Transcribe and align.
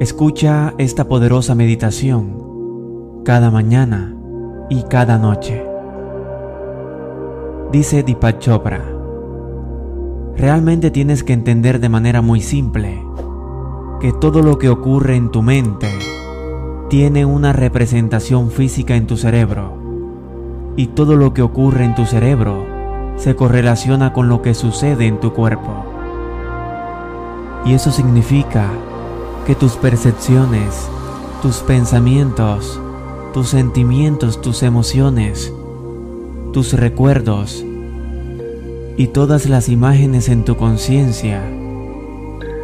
Escucha 0.00 0.72
esta 0.78 1.08
poderosa 1.08 1.54
meditación 1.54 3.22
cada 3.22 3.50
mañana 3.50 4.16
y 4.70 4.84
cada 4.84 5.18
noche. 5.18 5.62
Dice 7.70 8.02
Deepak 8.02 8.38
Chopra, 8.38 8.82
realmente 10.38 10.90
tienes 10.90 11.22
que 11.22 11.34
entender 11.34 11.80
de 11.80 11.90
manera 11.90 12.22
muy 12.22 12.40
simple 12.40 13.04
que 14.00 14.14
todo 14.14 14.40
lo 14.40 14.56
que 14.56 14.70
ocurre 14.70 15.16
en 15.16 15.30
tu 15.30 15.42
mente 15.42 15.90
tiene 16.88 17.26
una 17.26 17.52
representación 17.52 18.50
física 18.50 18.96
en 18.96 19.06
tu 19.06 19.18
cerebro 19.18 19.76
y 20.76 20.86
todo 20.86 21.14
lo 21.14 21.34
que 21.34 21.42
ocurre 21.42 21.84
en 21.84 21.94
tu 21.94 22.06
cerebro 22.06 22.64
se 23.16 23.36
correlaciona 23.36 24.14
con 24.14 24.30
lo 24.30 24.40
que 24.40 24.54
sucede 24.54 25.06
en 25.06 25.20
tu 25.20 25.34
cuerpo. 25.34 25.84
Y 27.66 27.74
eso 27.74 27.92
significa 27.92 28.70
que 29.46 29.54
tus 29.54 29.72
percepciones, 29.72 30.88
tus 31.42 31.58
pensamientos, 31.58 32.80
tus 33.32 33.48
sentimientos, 33.48 34.40
tus 34.40 34.62
emociones, 34.62 35.52
tus 36.52 36.72
recuerdos 36.72 37.64
y 38.96 39.06
todas 39.08 39.48
las 39.48 39.68
imágenes 39.68 40.28
en 40.28 40.44
tu 40.44 40.56
conciencia 40.56 41.42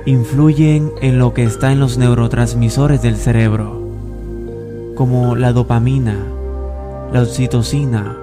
influyen 0.07 0.93
en 1.01 1.19
lo 1.19 1.35
que 1.35 1.45
está 1.45 1.73
en 1.73 1.81
los 1.81 1.99
neurotransmisores 1.99 3.03
del 3.03 3.17
cerebro, 3.17 3.81
como 4.95 5.35
la 5.35 5.53
dopamina, 5.53 6.17
la 7.13 7.23
oxitocina, 7.23 8.17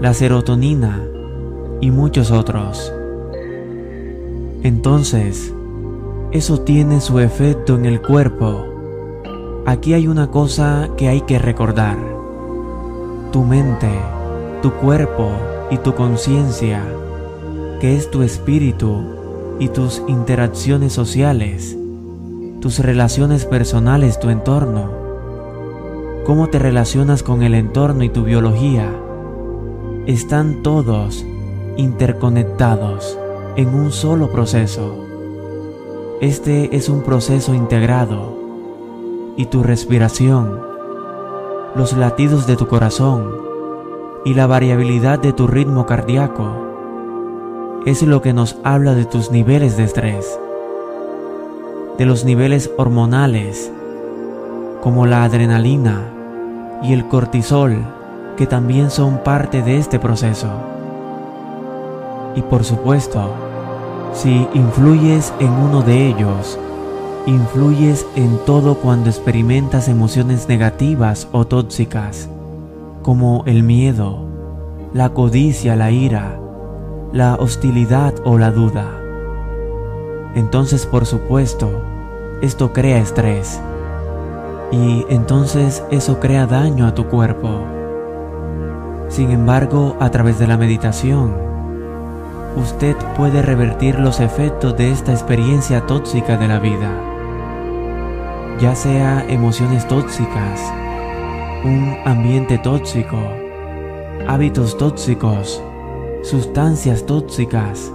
la 0.00 0.14
serotonina 0.14 1.02
y 1.80 1.90
muchos 1.90 2.30
otros. 2.30 2.92
Entonces, 4.62 5.52
eso 6.32 6.60
tiene 6.60 7.00
su 7.00 7.18
efecto 7.18 7.74
en 7.74 7.86
el 7.86 8.00
cuerpo. 8.00 8.64
Aquí 9.66 9.94
hay 9.94 10.06
una 10.06 10.30
cosa 10.30 10.90
que 10.96 11.08
hay 11.08 11.22
que 11.22 11.40
recordar. 11.40 11.98
Tu 13.32 13.42
mente, 13.42 13.90
tu 14.62 14.70
cuerpo 14.74 15.28
y 15.72 15.78
tu 15.78 15.94
conciencia, 15.96 16.84
que 17.80 17.96
es 17.96 18.12
tu 18.12 18.22
espíritu 18.22 19.56
y 19.58 19.68
tus 19.68 20.02
interacciones 20.06 20.92
sociales, 20.92 21.76
tus 22.60 22.78
relaciones 22.78 23.44
personales, 23.44 24.20
tu 24.20 24.30
entorno, 24.30 24.88
cómo 26.24 26.46
te 26.48 26.60
relacionas 26.60 27.24
con 27.24 27.42
el 27.42 27.54
entorno 27.54 28.04
y 28.04 28.08
tu 28.08 28.22
biología, 28.22 28.88
están 30.06 30.62
todos 30.62 31.24
interconectados 31.76 33.18
en 33.56 33.74
un 33.74 33.90
solo 33.90 34.30
proceso. 34.30 35.09
Este 36.20 36.76
es 36.76 36.90
un 36.90 37.02
proceso 37.02 37.54
integrado 37.54 38.36
y 39.38 39.46
tu 39.46 39.62
respiración, 39.62 40.60
los 41.74 41.94
latidos 41.94 42.46
de 42.46 42.56
tu 42.56 42.68
corazón 42.68 43.32
y 44.26 44.34
la 44.34 44.46
variabilidad 44.46 45.18
de 45.18 45.32
tu 45.32 45.46
ritmo 45.46 45.86
cardíaco 45.86 47.82
es 47.86 48.02
lo 48.02 48.20
que 48.20 48.34
nos 48.34 48.58
habla 48.64 48.92
de 48.92 49.06
tus 49.06 49.30
niveles 49.30 49.78
de 49.78 49.84
estrés, 49.84 50.38
de 51.96 52.04
los 52.04 52.26
niveles 52.26 52.70
hormonales 52.76 53.72
como 54.82 55.06
la 55.06 55.24
adrenalina 55.24 56.02
y 56.82 56.92
el 56.92 57.08
cortisol 57.08 57.78
que 58.36 58.46
también 58.46 58.90
son 58.90 59.22
parte 59.22 59.62
de 59.62 59.78
este 59.78 59.98
proceso. 59.98 60.50
Y 62.36 62.42
por 62.42 62.62
supuesto, 62.64 63.49
si 64.12 64.48
influyes 64.54 65.32
en 65.38 65.50
uno 65.50 65.82
de 65.82 66.08
ellos, 66.08 66.58
influyes 67.26 68.06
en 68.16 68.38
todo 68.44 68.74
cuando 68.76 69.08
experimentas 69.08 69.88
emociones 69.88 70.48
negativas 70.48 71.28
o 71.32 71.46
tóxicas, 71.46 72.28
como 73.02 73.44
el 73.46 73.62
miedo, 73.62 74.24
la 74.92 75.10
codicia, 75.10 75.76
la 75.76 75.90
ira, 75.90 76.40
la 77.12 77.36
hostilidad 77.36 78.14
o 78.24 78.38
la 78.38 78.50
duda. 78.50 78.86
Entonces, 80.34 80.86
por 80.86 81.06
supuesto, 81.06 81.70
esto 82.42 82.72
crea 82.72 82.98
estrés. 82.98 83.60
Y 84.72 85.04
entonces 85.08 85.84
eso 85.90 86.20
crea 86.20 86.46
daño 86.46 86.86
a 86.86 86.94
tu 86.94 87.06
cuerpo. 87.06 87.48
Sin 89.08 89.30
embargo, 89.30 89.96
a 89.98 90.10
través 90.10 90.38
de 90.38 90.46
la 90.46 90.56
meditación, 90.56 91.49
usted 92.56 92.96
puede 93.16 93.42
revertir 93.42 93.98
los 93.98 94.20
efectos 94.20 94.76
de 94.76 94.90
esta 94.90 95.12
experiencia 95.12 95.86
tóxica 95.86 96.36
de 96.36 96.48
la 96.48 96.58
vida, 96.58 96.90
ya 98.60 98.74
sea 98.74 99.24
emociones 99.28 99.86
tóxicas, 99.86 100.60
un 101.64 101.96
ambiente 102.04 102.58
tóxico, 102.58 103.18
hábitos 104.26 104.76
tóxicos, 104.76 105.62
sustancias 106.22 107.06
tóxicas. 107.06 107.92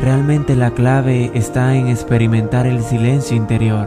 Realmente 0.00 0.56
la 0.56 0.72
clave 0.72 1.30
está 1.34 1.76
en 1.76 1.86
experimentar 1.86 2.66
el 2.66 2.82
silencio 2.82 3.36
interior. 3.36 3.86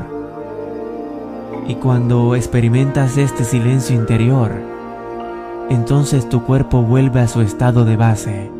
Y 1.67 1.75
cuando 1.75 2.35
experimentas 2.35 3.17
este 3.17 3.43
silencio 3.43 3.95
interior, 3.95 4.51
entonces 5.69 6.29
tu 6.29 6.43
cuerpo 6.43 6.83
vuelve 6.83 7.19
a 7.19 7.27
su 7.27 7.41
estado 7.41 7.83
de 7.83 7.97
base 7.97 8.54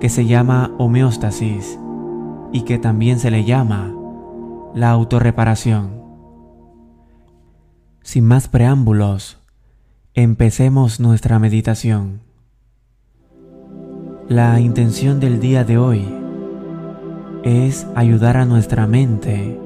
que 0.00 0.08
se 0.08 0.26
llama 0.26 0.72
homeostasis 0.78 1.78
y 2.52 2.62
que 2.62 2.78
también 2.78 3.18
se 3.18 3.30
le 3.30 3.44
llama 3.44 3.92
la 4.74 4.90
autorreparación. 4.90 6.02
Sin 8.02 8.24
más 8.24 8.48
preámbulos, 8.48 9.38
empecemos 10.14 11.00
nuestra 11.00 11.38
meditación. 11.38 12.20
La 14.28 14.60
intención 14.60 15.20
del 15.20 15.40
día 15.40 15.64
de 15.64 15.78
hoy 15.78 16.06
es 17.44 17.86
ayudar 17.94 18.36
a 18.36 18.44
nuestra 18.44 18.86
mente 18.86 19.58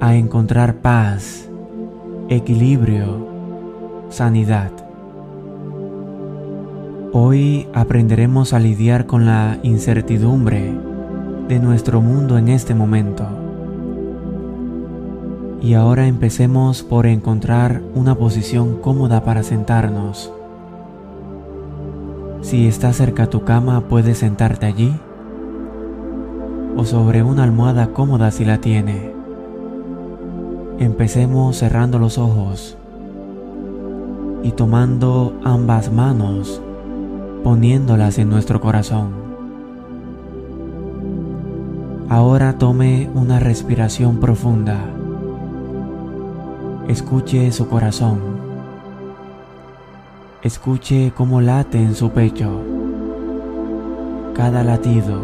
a 0.00 0.14
encontrar 0.14 0.76
paz, 0.76 1.48
equilibrio, 2.28 3.26
sanidad. 4.10 4.87
Hoy 7.10 7.66
aprenderemos 7.72 8.52
a 8.52 8.58
lidiar 8.58 9.06
con 9.06 9.24
la 9.24 9.58
incertidumbre 9.62 10.74
de 11.48 11.58
nuestro 11.58 12.02
mundo 12.02 12.36
en 12.36 12.48
este 12.48 12.74
momento. 12.74 13.26
Y 15.62 15.72
ahora 15.72 16.06
empecemos 16.06 16.82
por 16.82 17.06
encontrar 17.06 17.80
una 17.94 18.14
posición 18.14 18.82
cómoda 18.82 19.24
para 19.24 19.42
sentarnos. 19.42 20.30
Si 22.42 22.68
estás 22.68 22.96
cerca 22.96 23.30
tu 23.30 23.42
cama, 23.42 23.88
puedes 23.88 24.18
sentarte 24.18 24.66
allí 24.66 24.94
o 26.76 26.84
sobre 26.84 27.22
una 27.22 27.44
almohada 27.44 27.86
cómoda 27.94 28.30
si 28.30 28.44
la 28.44 28.58
tiene. 28.58 29.14
Empecemos 30.78 31.56
cerrando 31.56 31.98
los 31.98 32.18
ojos 32.18 32.76
y 34.42 34.50
tomando 34.52 35.40
ambas 35.42 35.90
manos 35.90 36.60
poniéndolas 37.42 38.18
en 38.18 38.28
nuestro 38.28 38.60
corazón. 38.60 39.12
Ahora 42.08 42.58
tome 42.58 43.10
una 43.14 43.38
respiración 43.38 44.18
profunda. 44.18 44.78
Escuche 46.88 47.52
su 47.52 47.68
corazón. 47.68 48.20
Escuche 50.42 51.12
cómo 51.14 51.40
late 51.40 51.78
en 51.78 51.94
su 51.94 52.10
pecho. 52.10 52.62
Cada 54.34 54.64
latido. 54.64 55.20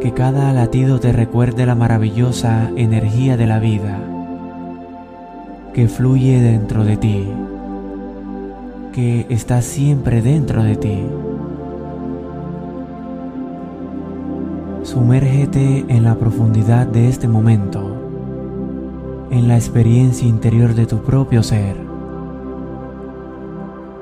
Que 0.00 0.12
cada 0.12 0.52
latido 0.52 1.00
te 1.00 1.12
recuerde 1.12 1.66
la 1.66 1.74
maravillosa 1.74 2.70
energía 2.76 3.36
de 3.36 3.46
la 3.46 3.58
vida 3.58 3.98
que 5.78 5.86
fluye 5.86 6.40
dentro 6.40 6.82
de 6.82 6.96
ti 6.96 7.28
que 8.98 9.26
está 9.28 9.62
siempre 9.62 10.22
dentro 10.22 10.64
de 10.64 10.74
ti. 10.74 11.06
Sumérgete 14.82 15.84
en 15.86 16.02
la 16.02 16.16
profundidad 16.16 16.84
de 16.84 17.08
este 17.08 17.28
momento, 17.28 17.94
en 19.30 19.46
la 19.46 19.54
experiencia 19.54 20.26
interior 20.26 20.74
de 20.74 20.86
tu 20.86 20.98
propio 21.04 21.44
ser. 21.44 21.76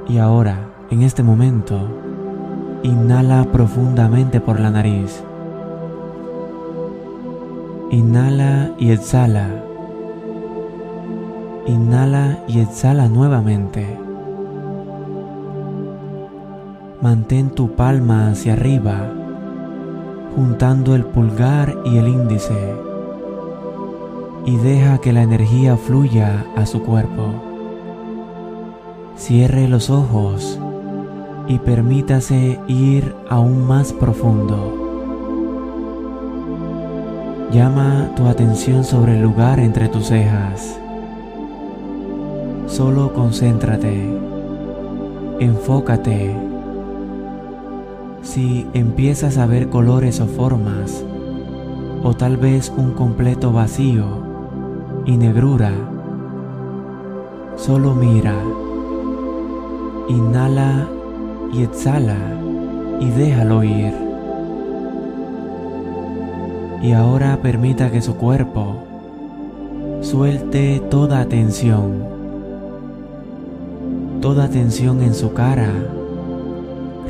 Y 0.08 0.16
ahora, 0.16 0.70
en 0.90 1.02
este 1.02 1.22
momento, 1.22 1.78
inhala 2.82 3.44
profundamente 3.52 4.40
por 4.40 4.58
la 4.58 4.70
nariz. 4.70 5.22
Inhala 7.90 8.70
y 8.78 8.92
exhala. 8.92 9.62
Inhala 11.66 12.38
y 12.48 12.60
exhala 12.60 13.08
nuevamente. 13.08 14.05
Mantén 17.02 17.50
tu 17.50 17.76
palma 17.76 18.30
hacia 18.30 18.54
arriba, 18.54 19.12
juntando 20.34 20.94
el 20.94 21.04
pulgar 21.04 21.76
y 21.84 21.98
el 21.98 22.08
índice, 22.08 22.74
y 24.46 24.56
deja 24.56 24.98
que 24.98 25.12
la 25.12 25.22
energía 25.22 25.76
fluya 25.76 26.46
a 26.56 26.64
su 26.64 26.82
cuerpo. 26.82 27.34
Cierre 29.16 29.68
los 29.68 29.90
ojos 29.90 30.58
y 31.46 31.58
permítase 31.58 32.58
ir 32.66 33.14
aún 33.28 33.66
más 33.66 33.92
profundo. 33.92 34.86
Llama 37.52 38.10
tu 38.16 38.26
atención 38.26 38.84
sobre 38.84 39.16
el 39.16 39.22
lugar 39.22 39.60
entre 39.60 39.88
tus 39.88 40.06
cejas. 40.06 40.80
Solo 42.66 43.12
concéntrate, 43.12 44.18
enfócate. 45.40 46.45
Si 48.26 48.66
empiezas 48.74 49.38
a 49.38 49.46
ver 49.46 49.68
colores 49.68 50.20
o 50.20 50.26
formas, 50.26 51.04
o 52.02 52.12
tal 52.14 52.36
vez 52.36 52.72
un 52.76 52.90
completo 52.90 53.52
vacío 53.52 54.04
y 55.06 55.16
negrura, 55.16 55.70
solo 57.54 57.94
mira, 57.94 58.34
inhala 60.08 60.88
y 61.52 61.62
exhala 61.62 62.18
y 62.98 63.10
déjalo 63.10 63.62
ir. 63.62 63.94
Y 66.82 66.92
ahora 66.92 67.38
permita 67.40 67.92
que 67.92 68.02
su 68.02 68.16
cuerpo 68.16 68.74
suelte 70.00 70.82
toda 70.90 71.26
tensión, 71.26 72.04
toda 74.20 74.48
tensión 74.48 75.00
en 75.00 75.14
su 75.14 75.32
cara, 75.32 75.70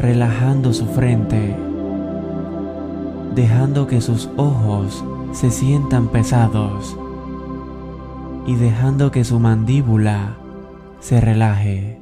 relajando 0.01 0.73
su 0.73 0.87
frente, 0.87 1.57
dejando 3.35 3.87
que 3.87 4.01
sus 4.01 4.29
ojos 4.37 5.05
se 5.33 5.51
sientan 5.51 6.09
pesados 6.09 6.97
y 8.47 8.55
dejando 8.57 9.11
que 9.11 9.25
su 9.25 9.41
mandíbula 9.41 10.37
se 11.01 11.21
relaje. 11.21 11.99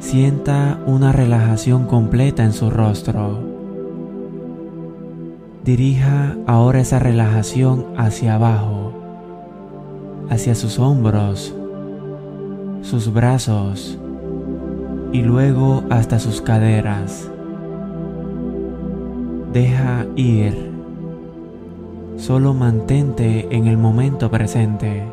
Sienta 0.00 0.80
una 0.86 1.12
relajación 1.12 1.86
completa 1.86 2.44
en 2.44 2.52
su 2.52 2.70
rostro. 2.70 3.38
Dirija 5.64 6.36
ahora 6.46 6.80
esa 6.80 6.98
relajación 6.98 7.86
hacia 7.96 8.34
abajo, 8.34 8.92
hacia 10.28 10.56
sus 10.56 10.80
hombros, 10.80 11.54
sus 12.82 13.12
brazos 13.12 13.98
y 15.12 15.22
luego 15.22 15.84
hasta 15.90 16.18
sus 16.18 16.40
caderas. 16.40 17.30
Deja 19.52 20.06
ir. 20.16 20.72
Solo 22.16 22.54
mantente 22.54 23.48
en 23.54 23.66
el 23.66 23.76
momento 23.76 24.30
presente. 24.30 25.04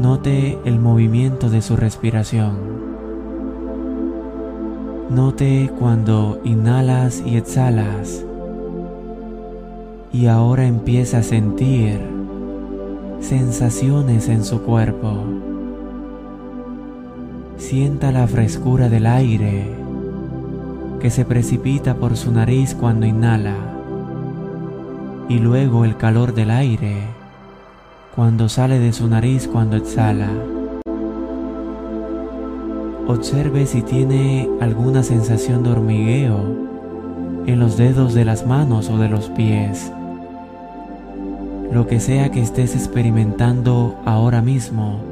Note 0.00 0.58
el 0.64 0.78
movimiento 0.78 1.50
de 1.50 1.62
su 1.62 1.76
respiración. 1.76 2.72
Note 5.10 5.70
cuando 5.78 6.40
inhalas 6.44 7.22
y 7.26 7.36
exhalas. 7.36 8.24
Y 10.12 10.26
ahora 10.26 10.66
empieza 10.66 11.18
a 11.18 11.22
sentir 11.22 11.98
sensaciones 13.20 14.28
en 14.28 14.44
su 14.44 14.62
cuerpo. 14.62 15.41
Sienta 17.72 18.12
la 18.12 18.26
frescura 18.26 18.90
del 18.90 19.06
aire 19.06 19.64
que 21.00 21.08
se 21.08 21.24
precipita 21.24 21.94
por 21.94 22.18
su 22.18 22.30
nariz 22.30 22.76
cuando 22.78 23.06
inhala 23.06 23.56
y 25.26 25.38
luego 25.38 25.86
el 25.86 25.96
calor 25.96 26.34
del 26.34 26.50
aire 26.50 26.98
cuando 28.14 28.50
sale 28.50 28.78
de 28.78 28.92
su 28.92 29.08
nariz 29.08 29.48
cuando 29.48 29.78
exhala. 29.78 30.28
Observe 33.06 33.64
si 33.64 33.80
tiene 33.80 34.50
alguna 34.60 35.02
sensación 35.02 35.62
de 35.62 35.70
hormigueo 35.70 36.40
en 37.46 37.58
los 37.58 37.78
dedos 37.78 38.12
de 38.12 38.26
las 38.26 38.46
manos 38.46 38.90
o 38.90 38.98
de 38.98 39.08
los 39.08 39.30
pies. 39.30 39.90
Lo 41.72 41.86
que 41.86 42.00
sea 42.00 42.30
que 42.30 42.42
estés 42.42 42.76
experimentando 42.76 43.98
ahora 44.04 44.42
mismo, 44.42 45.11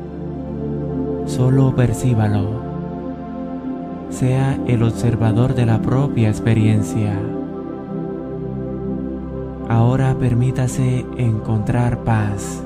solo 1.30 1.74
percíbalo. 1.74 2.60
Sea 4.10 4.58
el 4.66 4.82
observador 4.82 5.54
de 5.54 5.66
la 5.66 5.80
propia 5.80 6.28
experiencia. 6.28 7.18
Ahora 9.68 10.16
permítase 10.18 11.06
encontrar 11.16 12.04
paz 12.04 12.62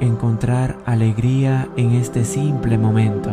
encontrar 0.00 0.78
alegría 0.86 1.68
en 1.76 1.92
este 1.92 2.24
simple 2.24 2.78
momento. 2.78 3.30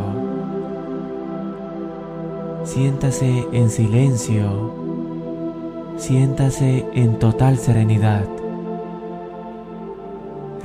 Siéntase 2.64 3.46
en 3.54 3.70
silencio, 3.70 4.74
siéntase 5.96 6.86
en 6.94 7.18
total 7.20 7.58
serenidad. 7.58 8.26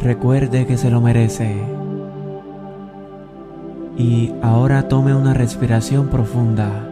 Recuerde 0.02 0.66
que 0.66 0.76
se 0.76 0.90
lo 0.90 1.00
merece. 1.00 1.81
Y 3.96 4.32
ahora 4.42 4.88
tome 4.88 5.14
una 5.14 5.34
respiración 5.34 6.08
profunda, 6.08 6.88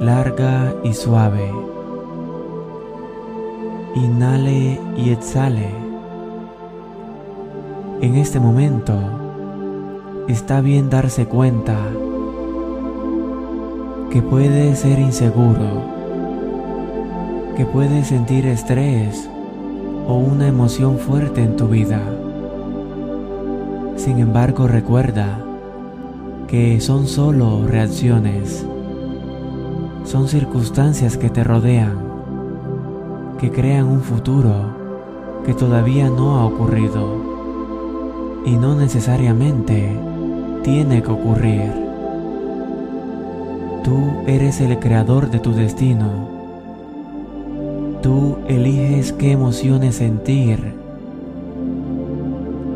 larga 0.00 0.74
y 0.82 0.92
suave. 0.94 1.50
Inhale 3.94 4.80
y 4.96 5.10
exhale. 5.10 5.70
En 8.00 8.16
este 8.16 8.40
momento 8.40 8.94
está 10.28 10.60
bien 10.60 10.90
darse 10.90 11.26
cuenta 11.26 11.76
que 14.10 14.22
puede 14.22 14.74
ser 14.76 14.98
inseguro, 14.98 15.84
que 17.56 17.64
puedes 17.64 18.08
sentir 18.08 18.46
estrés 18.46 19.28
o 20.06 20.14
una 20.14 20.48
emoción 20.48 20.98
fuerte 20.98 21.42
en 21.42 21.56
tu 21.56 21.68
vida. 21.68 22.13
Sin 24.04 24.18
embargo, 24.18 24.68
recuerda 24.68 25.38
que 26.46 26.78
son 26.82 27.06
solo 27.06 27.66
reacciones, 27.66 28.66
son 30.04 30.28
circunstancias 30.28 31.16
que 31.16 31.30
te 31.30 31.42
rodean, 31.42 31.96
que 33.40 33.50
crean 33.50 33.86
un 33.86 34.02
futuro 34.02 34.76
que 35.46 35.54
todavía 35.54 36.10
no 36.10 36.36
ha 36.36 36.44
ocurrido 36.44 37.16
y 38.44 38.56
no 38.56 38.76
necesariamente 38.76 39.98
tiene 40.62 41.02
que 41.02 41.10
ocurrir. 41.10 41.72
Tú 43.84 43.96
eres 44.26 44.60
el 44.60 44.78
creador 44.80 45.30
de 45.30 45.38
tu 45.38 45.54
destino. 45.54 46.28
Tú 48.02 48.36
eliges 48.48 49.14
qué 49.14 49.32
emociones 49.32 49.94
sentir. 49.94 50.83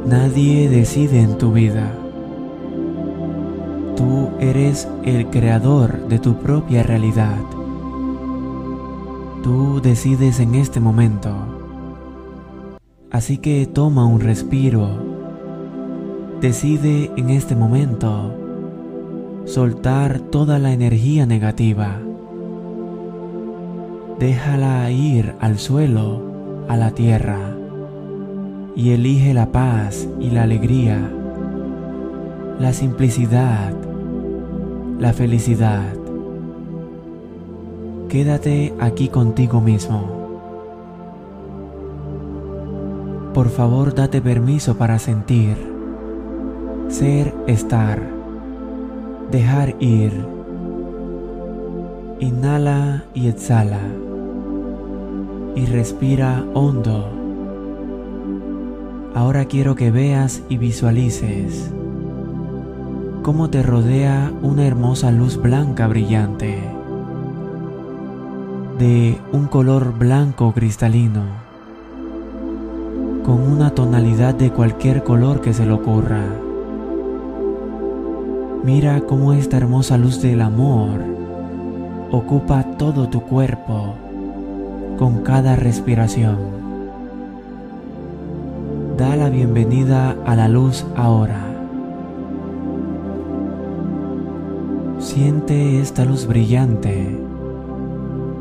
Nadie 0.09 0.69
decide 0.69 1.21
en 1.21 1.38
tu 1.38 1.53
vida. 1.53 1.93
Tú 3.97 4.31
eres 4.41 4.88
el 5.05 5.27
creador 5.27 6.09
de 6.09 6.19
tu 6.19 6.35
propia 6.38 6.83
realidad. 6.83 7.37
Tú 9.43 9.81
decides 9.83 10.41
en 10.41 10.55
este 10.55 10.81
momento. 10.81 11.35
Así 13.11 13.38
que 13.38 13.67
toma 13.67 14.07
un 14.07 14.21
respiro 14.21 15.09
Decide 16.41 17.11
en 17.17 17.31
este 17.31 17.57
momento 17.57 18.33
soltar 19.45 20.21
toda 20.21 20.61
la 20.61 20.73
energía 20.73 21.27
negativa. 21.27 21.99
Déjala 24.21 24.88
ir 24.93 25.35
al 25.41 25.59
suelo, 25.59 26.23
a 26.69 26.77
la 26.77 26.93
tierra, 26.93 27.48
y 28.78 28.92
elige 28.92 29.35
la 29.35 29.52
paz 29.52 30.08
y 30.18 30.30
la 30.30 30.44
alegría, 30.44 30.99
la 32.58 32.73
simplicidad, 32.73 33.75
la 34.99 35.12
felicidad. 35.12 35.92
Quédate 38.08 38.73
aquí 38.80 39.08
contigo 39.08 39.61
mismo. 39.61 40.16
Por 43.35 43.50
favor, 43.50 43.94
date 43.94 44.23
permiso 44.23 44.78
para 44.78 44.99
sentir 44.99 45.76
ser, 46.88 47.35
estar. 47.47 48.00
Dejar 49.30 49.76
ir. 49.78 50.12
Inhala 52.20 53.04
y 53.14 53.28
exhala. 53.28 53.80
Y 55.54 55.66
respira 55.66 56.44
hondo. 56.54 57.17
Ahora 59.18 59.46
quiero 59.46 59.75
que 59.75 59.90
veas 59.90 60.44
y 60.48 60.58
visualices 60.58 61.72
cómo 63.25 63.50
te 63.50 63.64
rodea 63.64 64.32
una 64.42 64.64
hermosa 64.64 65.10
luz 65.10 65.42
blanca 65.42 65.88
brillante. 65.88 66.60
de 68.78 69.18
un 69.32 69.48
color 69.48 69.98
blanco 69.98 70.52
cristalino, 70.52 71.25
con 73.25 73.40
una 73.40 73.70
tonalidad 73.70 74.37
de 74.37 74.52
cualquier 74.52 75.02
color 75.02 75.40
que 75.40 75.52
se 75.52 75.66
le 75.66 75.72
ocurra. 75.72 76.22
Mira 78.62 79.00
cómo 79.00 79.32
esta 79.32 79.56
hermosa 79.56 79.98
luz 79.98 80.22
del 80.22 80.42
amor 80.42 81.00
ocupa 82.12 82.62
todo 82.78 83.08
tu 83.08 83.22
cuerpo 83.22 83.96
con 84.96 85.25
cada 85.25 85.56
respiración. 85.56 86.58
Da 88.99 89.14
la 89.14 89.31
bienvenida 89.31 90.17
a 90.26 90.35
la 90.35 90.49
luz 90.49 90.85
ahora. 90.97 91.38
Siente 94.99 95.81
esta 95.81 96.05
luz 96.05 96.26
brillante 96.26 97.17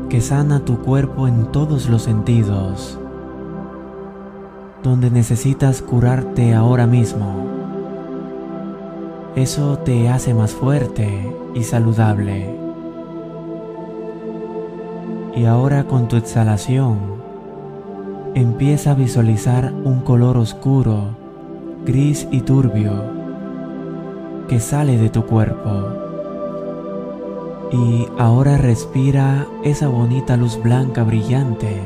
que 0.08 0.20
sana 0.20 0.58
tu 0.64 0.82
cuerpo 0.82 1.28
en 1.28 1.52
todos 1.52 1.88
los 1.88 2.02
sentidos, 2.02 2.98
donde 4.82 5.12
necesitas 5.12 5.80
curarte 5.80 6.52
ahora 6.54 6.88
mismo. 6.88 7.46
Eso 9.36 9.78
te 9.78 10.08
hace 10.08 10.34
más 10.34 10.50
fuerte 10.50 11.36
y 11.54 11.62
saludable. 11.62 12.52
Y 15.36 15.44
ahora 15.44 15.84
con 15.84 16.08
tu 16.08 16.16
exhalación, 16.16 17.17
empieza 18.40 18.92
a 18.92 18.94
visualizar 18.94 19.72
un 19.84 20.00
color 20.00 20.36
oscuro, 20.36 21.16
gris 21.84 22.28
y 22.30 22.40
turbio, 22.42 22.92
que 24.48 24.60
sale 24.60 24.96
de 24.96 25.10
tu 25.10 25.24
cuerpo 25.24 26.08
y 27.72 28.06
ahora 28.18 28.56
respira 28.56 29.46
esa 29.62 29.88
bonita 29.88 30.36
luz 30.36 30.58
blanca 30.62 31.04
brillante 31.04 31.82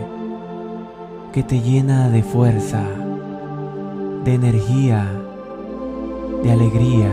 que 1.32 1.42
te 1.42 1.60
llena 1.60 2.08
de 2.08 2.22
fuerza, 2.22 2.84
de 4.24 4.34
energía, 4.34 5.06
de 6.42 6.52
alegría 6.52 7.10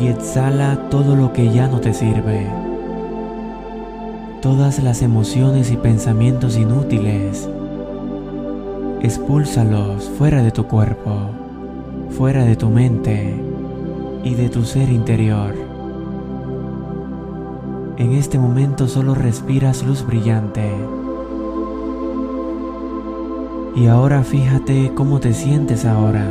y 0.00 0.06
exhala 0.06 0.88
todo 0.88 1.16
lo 1.16 1.32
que 1.32 1.52
ya 1.52 1.68
no 1.68 1.80
te 1.80 1.92
sirve. 1.92 2.59
Todas 4.42 4.82
las 4.82 5.02
emociones 5.02 5.70
y 5.70 5.76
pensamientos 5.76 6.56
inútiles, 6.56 7.46
expúlsalos 9.02 10.08
fuera 10.16 10.42
de 10.42 10.50
tu 10.50 10.66
cuerpo, 10.66 11.12
fuera 12.16 12.44
de 12.44 12.56
tu 12.56 12.70
mente 12.70 13.34
y 14.24 14.34
de 14.34 14.48
tu 14.48 14.64
ser 14.64 14.88
interior. 14.88 15.54
En 17.98 18.12
este 18.12 18.38
momento 18.38 18.88
solo 18.88 19.14
respiras 19.14 19.82
luz 19.82 20.06
brillante. 20.06 20.72
Y 23.76 23.88
ahora 23.88 24.22
fíjate 24.22 24.92
cómo 24.94 25.20
te 25.20 25.34
sientes 25.34 25.84
ahora. 25.84 26.30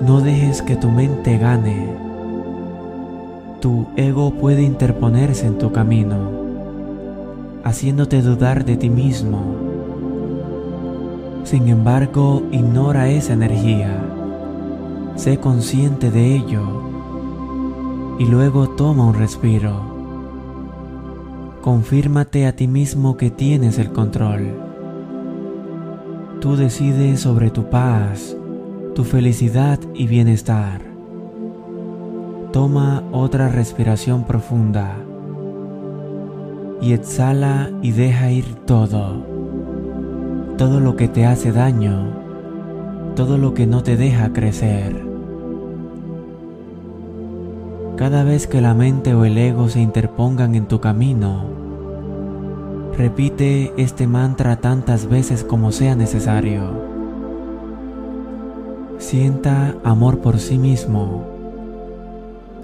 No 0.00 0.22
dejes 0.22 0.62
que 0.62 0.76
tu 0.76 0.90
mente 0.90 1.36
gane. 1.36 2.03
Tu 3.64 3.86
ego 3.96 4.34
puede 4.34 4.62
interponerse 4.62 5.46
en 5.46 5.56
tu 5.56 5.72
camino, 5.72 6.18
haciéndote 7.64 8.20
dudar 8.20 8.66
de 8.66 8.76
ti 8.76 8.90
mismo. 8.90 9.40
Sin 11.44 11.68
embargo, 11.68 12.42
ignora 12.52 13.08
esa 13.08 13.32
energía. 13.32 13.88
Sé 15.16 15.38
consciente 15.38 16.10
de 16.10 16.36
ello 16.36 16.60
y 18.18 18.26
luego 18.26 18.68
toma 18.68 19.06
un 19.06 19.14
respiro. 19.14 19.80
Confírmate 21.62 22.46
a 22.46 22.54
ti 22.54 22.68
mismo 22.68 23.16
que 23.16 23.30
tienes 23.30 23.78
el 23.78 23.92
control. 23.92 24.42
Tú 26.38 26.56
decides 26.56 27.20
sobre 27.20 27.48
tu 27.50 27.70
paz, 27.70 28.36
tu 28.94 29.04
felicidad 29.04 29.80
y 29.94 30.06
bienestar. 30.06 30.93
Toma 32.54 33.02
otra 33.10 33.48
respiración 33.48 34.22
profunda 34.22 34.94
y 36.80 36.92
exhala 36.92 37.72
y 37.82 37.90
deja 37.90 38.30
ir 38.30 38.44
todo. 38.64 39.24
Todo 40.56 40.78
lo 40.78 40.94
que 40.94 41.08
te 41.08 41.26
hace 41.26 41.50
daño, 41.50 42.12
todo 43.16 43.38
lo 43.38 43.54
que 43.54 43.66
no 43.66 43.82
te 43.82 43.96
deja 43.96 44.32
crecer. 44.32 45.04
Cada 47.96 48.22
vez 48.22 48.46
que 48.46 48.60
la 48.60 48.72
mente 48.72 49.14
o 49.14 49.24
el 49.24 49.36
ego 49.36 49.68
se 49.68 49.80
interpongan 49.80 50.54
en 50.54 50.66
tu 50.66 50.78
camino, 50.78 51.46
repite 52.96 53.72
este 53.76 54.06
mantra 54.06 54.60
tantas 54.60 55.08
veces 55.08 55.42
como 55.42 55.72
sea 55.72 55.96
necesario. 55.96 56.70
Sienta 58.98 59.74
amor 59.82 60.20
por 60.20 60.38
sí 60.38 60.56
mismo. 60.56 61.33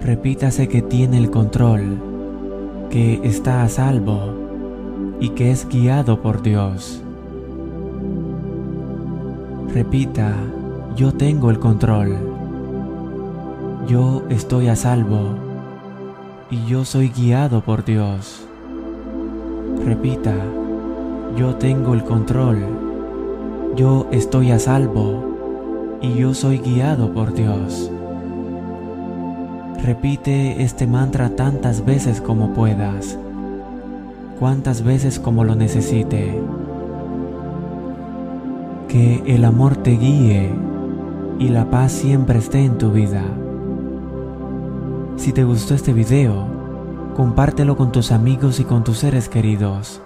Repítase 0.03 0.69
que 0.69 0.83
tiene 0.83 1.19
el 1.19 1.31
control, 1.31 1.99
que 2.91 3.21
está 3.23 3.63
a 3.63 3.69
salvo 3.69 4.35
y 5.21 5.31
que 5.31 5.51
es 5.51 5.69
guiado 5.69 6.21
por 6.23 6.43
Dios. 6.43 7.03
Repita, 9.73 10.35
yo 10.97 11.13
tengo 11.13 11.51
el 11.51 11.59
control 11.59 12.41
yo 13.91 14.23
estoy 14.29 14.69
a 14.69 14.77
salvo 14.77 15.35
y 16.49 16.65
yo 16.67 16.85
soy 16.85 17.09
guiado 17.09 17.61
por 17.61 17.85
Dios. 17.85 18.47
Repita, 19.85 20.35
yo 21.37 21.57
tengo 21.57 21.95
el 21.95 22.05
control, 22.05 22.59
yo 23.75 24.07
estoy 24.13 24.53
a 24.53 24.61
salvo 24.61 25.99
y 26.01 26.15
yo 26.15 26.35
soy 26.35 26.59
guiado 26.59 27.13
por 27.13 27.33
Dios. 27.35 27.91
Repite 29.83 30.63
este 30.63 30.87
mantra 30.87 31.31
tantas 31.31 31.87
veces 31.87 32.21
como 32.21 32.53
puedas, 32.53 33.19
cuantas 34.39 34.83
veces 34.83 35.19
como 35.19 35.43
lo 35.43 35.55
necesite. 35.55 36.39
Que 38.89 39.23
el 39.27 39.43
amor 39.47 39.77
te 39.77 39.93
guíe 39.93 40.51
y 41.39 41.49
la 41.49 41.71
paz 41.71 41.93
siempre 41.93 42.39
esté 42.39 42.63
en 42.63 42.77
tu 42.77 42.91
vida. 42.91 43.23
Si 45.17 45.33
te 45.33 45.45
gustó 45.45 45.75
este 45.75 45.95
video, 45.95 46.45
compártelo 47.17 47.79
con 47.79 47.91
tus 47.91 48.13
amigos 48.13 48.61
y 48.61 48.65
con 48.65 48.85
tus 48.85 48.99
seres 48.99 49.31
queridos. 49.31 50.03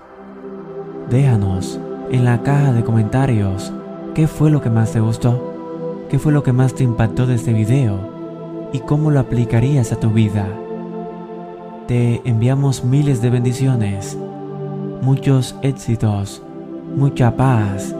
Déjanos 1.11 1.81
en 2.12 2.25
la 2.25 2.45
caja 2.45 2.73
de 2.73 2.85
comentarios 2.85 3.73
qué 4.14 4.28
fue 4.28 4.52
lo 4.52 4.62
que 4.62 4.71
más 4.71 4.93
te 4.93 5.00
gustó, 5.00 6.07
qué 6.09 6.21
fue 6.21 6.33
lo 6.33 6.45
que 6.45 6.52
más 6.52 6.75
te 6.75 6.85
impactó 6.85 7.26
de 7.26 7.35
este 7.35 7.52
video 7.52 8.13
y 8.75 8.81
cómo 8.81 9.12
lo 9.12 9.21
aplicarías 9.21 9.93
a 9.93 10.00
tu 10.00 10.11
vida. 10.11 10.49
Te 11.87 12.21
enviamos 12.28 12.83
miles 12.83 13.23
de 13.23 13.31
bendiciones, 13.31 14.19
muchos 15.00 15.54
éxitos, 15.62 16.43
mucha 16.97 17.37
paz 17.37 17.95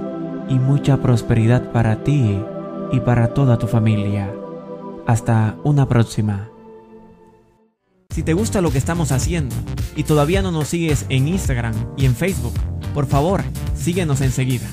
y 0.49 0.55
mucha 0.55 0.97
prosperidad 0.97 1.71
para 1.71 2.03
ti 2.03 2.41
y 2.91 3.01
para 3.01 3.29
toda 3.29 3.57
tu 3.57 3.69
familia. 3.69 4.35
Hasta 5.07 5.57
una 5.63 5.87
próxima. 5.87 6.49
Si 8.11 8.25
te 8.25 8.35
gusta 8.35 8.61
lo 8.61 8.73
que 8.73 8.79
estamos 8.79 9.13
haciendo 9.13 9.55
y 9.95 10.03
todavía 10.03 10.43
no 10.43 10.51
nos 10.51 10.67
sigues 10.67 11.07
en 11.09 11.29
Instagram 11.29 11.75
y 11.97 12.07
en 12.07 12.17
Facebook, 12.17 12.55
por 12.93 13.07
favor, 13.07 13.45
síguenos 13.77 14.21
enseguida. 14.23 14.67